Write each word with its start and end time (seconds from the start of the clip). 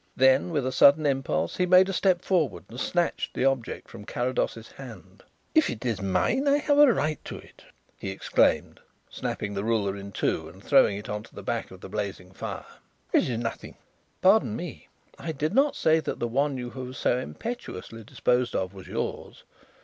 Then, 0.15 0.49
with 0.49 0.65
a 0.65 0.71
sudden 0.71 1.05
impulse, 1.05 1.57
he 1.57 1.67
made 1.67 1.87
a 1.87 1.93
step 1.93 2.23
forward 2.23 2.65
and 2.69 2.79
snatched 2.79 3.35
the 3.35 3.45
object 3.45 3.87
from 3.87 4.03
Carrados's 4.03 4.71
hand. 4.71 5.21
"If 5.53 5.69
it 5.69 5.85
is 5.85 6.01
mine 6.01 6.47
I 6.47 6.57
have 6.57 6.79
a 6.79 6.91
right 6.91 7.23
to 7.25 7.37
it," 7.37 7.65
he 7.99 8.09
exclaimed, 8.09 8.79
snapping 9.11 9.53
the 9.53 9.63
ruler 9.63 9.95
in 9.95 10.11
two 10.11 10.49
and 10.49 10.63
throwing 10.63 10.97
it 10.97 11.07
on 11.07 11.21
to 11.21 11.35
the 11.35 11.43
back 11.43 11.69
of 11.69 11.81
the 11.81 11.87
blazing 11.89 12.31
fire. 12.31 12.65
"It 13.13 13.29
is 13.29 13.37
nothing." 13.37 13.75
"Pardon 14.23 14.55
me, 14.55 14.87
I 15.19 15.31
did 15.33 15.53
not 15.53 15.75
say 15.75 15.99
that 15.99 16.17
the 16.19 16.27
one 16.27 16.57
you 16.57 16.71
have 16.71 16.95
so 16.95 17.19
impetuously 17.19 18.03
disposed 18.03 18.55
of 18.55 18.73
was 18.73 18.87
yours. 18.87 19.43